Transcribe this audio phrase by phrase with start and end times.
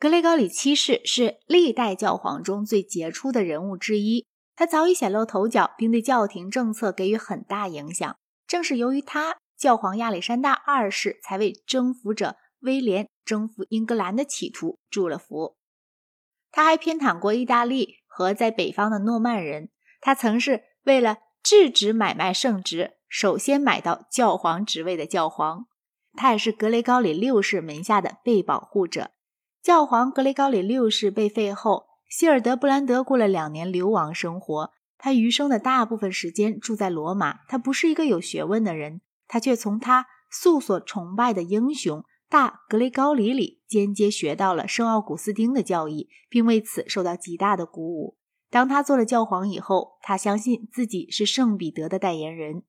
[0.00, 4.26] 格雷高里七世是历代教皇中最杰出的人物之一，
[4.56, 8.16] 他早已显露头角，并对教廷政策给予很大影响。
[8.46, 15.58] 正是由于他，教皇亚历山大二世才为征服者威廉征服英格兰的企图祝了福。
[16.50, 19.68] 他还偏袒过意大利和在北方的诺曼人。
[20.00, 25.66] 他曾是为了制止买卖圣职，首先买到教皇职位的教皇。
[26.14, 29.10] 他也是格雷高里六世门下的被保护者。
[29.62, 34.72] 教皇格雷高里六世被废后，希尔德布兰德过了两年流亡生活。
[34.96, 37.40] 他余生的大部分时间住在罗马。
[37.46, 48.16] 他不是一个有学问的人，他却从他素所崇拜的英雄大格雷高里里间接学到了圣奥古斯丁的教义，并为此受到极大的鼓舞。
[48.48, 52.62] 当他做了教皇以后，他相信自己是圣彼得的代言人，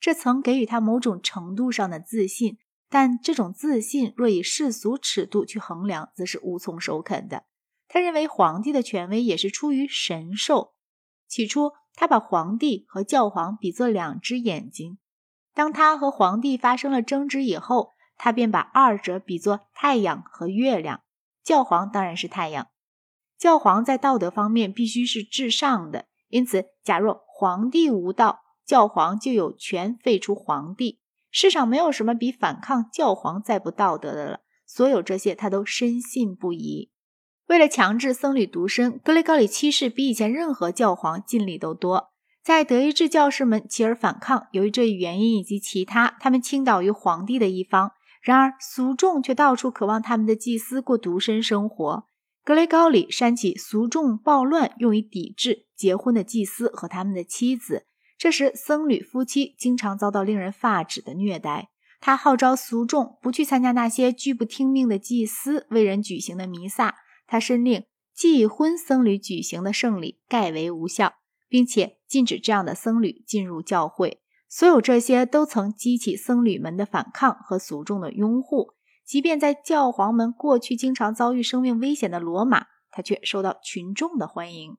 [0.00, 2.56] 这曾给予他某种程度上的自信。
[2.88, 7.44] 但这种自信若以世俗尺度去衡量，则是无从首肯的。
[7.86, 10.74] 他认为皇帝的权威也是出于神授。
[11.26, 14.98] 起初，他把皇帝和教皇比作两只眼睛。
[15.54, 21.02] 当他和皇帝发生了争执以后，他便把二者比作太阳和月亮。
[21.42, 22.68] 教皇当然是太阳。
[23.36, 31.00] 教皇在道德方面必须是至上的，因此，假若皇帝无道，教皇就有权废除皇帝。
[31.30, 34.40] 世上没有什么比反抗教皇再不道德的了。
[34.66, 36.90] 所有这些，他都深信不疑。
[37.46, 42.10] 为了强制僧侣独身，格雷高里七世比以前任何教皇尽力都多。
[42.44, 47.92] 在德意志教士们起而反抗，由于这一原因以及其他，他们倾倒于皇帝的一方。
[48.20, 52.04] 然而俗众却到处渴望他们的祭司过独身生活。
[52.44, 57.86] 格雷高里煽起俗众暴乱，用以抵制结婚的祭司和他们的妻子。
[58.18, 61.70] 这时，僧侣夫妻经常遭到令人发指的虐待。
[62.00, 66.96] 他号召俗众不去参加那些拒不听命的祭司为人举行的弥撒。
[67.26, 71.14] 他申令继婚僧侣举行的圣礼概为无效，
[71.48, 74.20] 并且禁止这样的僧侣进入教会。
[74.48, 78.72] 所有这些都曾激起僧侣们的反抗和俗众的拥护。
[79.04, 84.76] 即便在教皇们过去经常遭遇生命危险的罗马，他却受到群众的欢迎。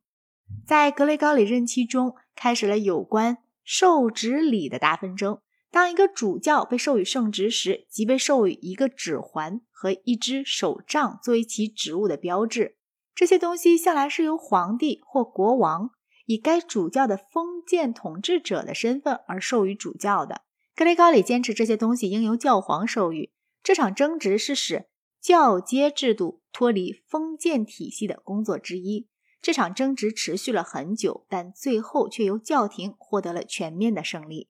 [0.66, 5.40] 在格雷高里任期中，开始了有关授职礼的大纷争。
[5.72, 12.78] 当一个主教被授予圣职时，即被授予一个指环和一只手杖作为其职务的标志。
[13.14, 15.92] 这些东西向来是由皇帝或国王
[16.26, 20.42] 以该主教的封建统治者的身份而授予主教的。
[20.76, 23.32] 格雷高里坚持这些东西应由教皇授予。
[23.62, 24.88] 这场争执是使
[25.22, 29.08] 教阶制度脱离封建体系的工作之一。
[29.42, 34.50] 这场争执持续了很久，但最后却由教廷获得了全面的胜利。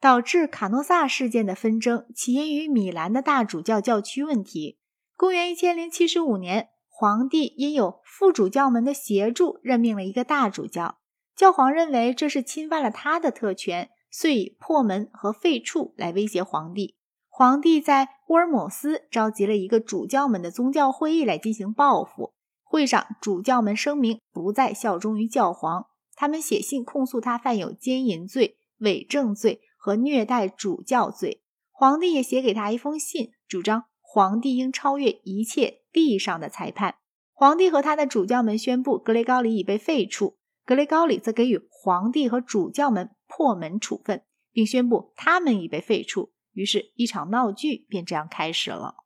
[0.00, 4.78] 导致卡诺萨事件的纷争起因于米兰的大主教教区问题。
[5.16, 10.98] 公元一千零七十五年，皇帝因有副主教们的协助，任命了一个大主教。
[11.34, 16.96] 教皇认为这是侵犯了他的特权，遂以破门和废黜来威胁皇帝。
[17.28, 22.34] 皇帝在乌尔姆斯召集了一个主教们的宗教会议来进行报复。
[22.74, 25.86] 会上，主教们声明不再效忠于教皇。
[26.16, 31.40] 他们写信控诉他犯有奸淫罪、伪证罪和虐待主教罪。
[31.70, 36.96] 皇帝也写给他一封信，主张皇帝应超越一切地上的裁判。
[37.32, 40.34] 皇帝和他的主教们宣布格雷高里已被废黜，
[40.66, 46.30] 格雷高里则给予皇帝和主教们破门处分，并宣布他们已被废黜。
[46.50, 48.96] 于是，一场闹剧便这样开始了。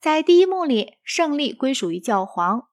[0.00, 2.68] 在第一幕里，胜利归属于教皇。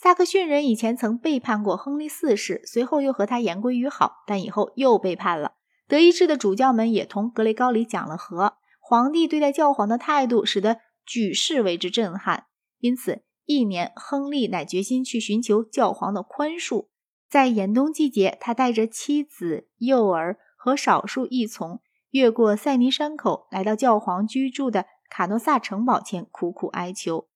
[0.00, 5.54] 萨克逊人以前曾背叛过亨利四世，随后又和他言归于好，但以后又背叛了。
[5.88, 8.58] 德意志的主教们也同格雷高里讲了和。
[8.80, 12.44] 皇帝对待教皇的态度使得举世为之震撼，
[12.78, 16.86] 因此一年，亨利乃决心去寻求教皇的宽恕。
[17.28, 21.80] 在严冬季节，他带着妻子、幼儿和少数义从，
[22.10, 27.26] 越过塞尼山口，来到教皇居住的卡诺萨城堡前，苦苦哀求。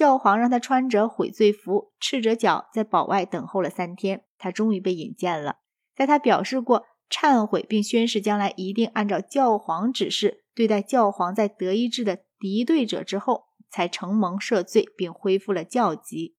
[0.00, 4.24] 教皇让他穿着悔罪服，赤着脚在堡外等候了三天。
[4.38, 5.56] 他终于被引荐了。
[5.94, 16.34] 在他表示过忏悔，并宣誓将来一定按照教皇指示对待教皇在德意志的敌对者之后，才承蒙赦罪，并恢复了教籍。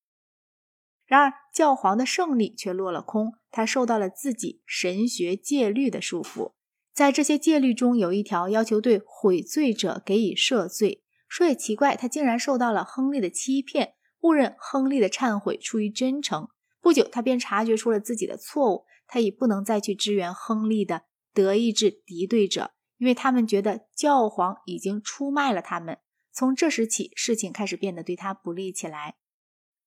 [1.06, 3.34] 然而，教皇的胜利却落了空。
[3.52, 6.54] 他受到了自己神学戒律的束缚。
[6.92, 11.01] 在这些戒律中，有一条要求对悔罪者给予赦罪。
[11.32, 16.50] 说也奇怪，他竟然受到了亨利的欺骗，误认亨利的忏悔出于真诚。
[16.82, 26.00] 不久，他便察觉出了自己的错误，他已不能再去支援亨利的德意志敌对者，因为他们觉得教皇已经出卖了他们。
[26.34, 29.16] 从这时起，事情开始变得对他不利起来。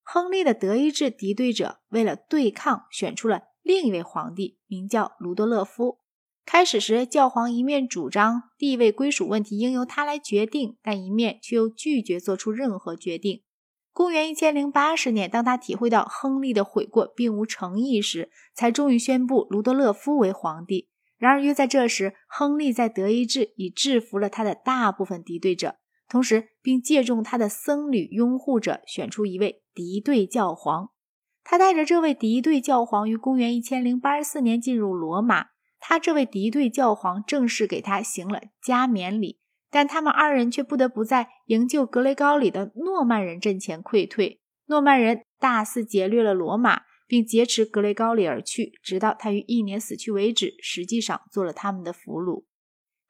[0.03, 6.01] 亨利的德意志敌对者为了对抗，选出了另一位皇帝，名叫卢多勒夫。
[6.47, 13.43] 开始时，教皇一面主张地位归属问题应由他来决定，但一面却又拒绝做出任何决定。
[13.93, 20.89] 公元一千零八十年，当他体会到亨利的悔过并无诚意时，才终于宣布卢德勒夫为皇帝。
[21.17, 25.77] 然而，约在这时，亨利在德意志已制服了他的大部分敌对者，
[26.09, 30.91] 同时并借重他的僧侣拥护者，选出一位敌对教皇。
[31.43, 35.54] 他带着这位敌对教皇于公元一千零八十四年进入罗马。
[35.87, 39.39] 他这位敌对教皇正式给他行了加冕礼，
[39.71, 44.41] 但他们二人却不得不在营救格雷高里的诺曼人阵前溃退。
[44.69, 50.55] 诺曼人大肆劫掠了罗马，并劫持格雷高里而去，直到他于一年死去为止。
[50.63, 52.47] 实际上做了他们的俘虏。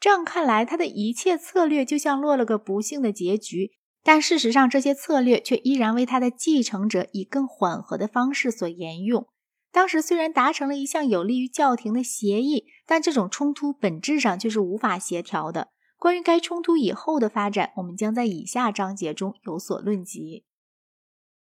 [0.01, 3.71] 这样看来，他的一切策略就像落了个不幸的结局。
[4.03, 9.29] 但事实上，这些策略却依然为他的继承者以更缓和的方式所沿用。
[9.75, 15.71] 当时虽然达成了一项有利于教廷的协议，但这种冲突本质上却是无法协调的。
[15.99, 20.45] 关于该冲突以后的发展，我们将在以下章节中有所论及。